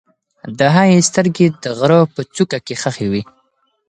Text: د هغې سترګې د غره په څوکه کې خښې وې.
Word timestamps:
د 0.57 0.59
هغې 0.75 0.99
سترګې 1.09 1.47
د 1.61 1.65
غره 1.77 1.99
په 2.13 2.21
څوکه 2.35 2.59
کې 2.65 2.75
خښې 2.81 3.07
وې. 3.11 3.21